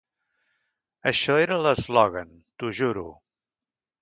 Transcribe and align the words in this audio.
Això 1.11 1.35
era 1.41 1.59
l'eslògan, 1.67 2.33
t'ho 2.57 2.73
juro. 2.81 3.07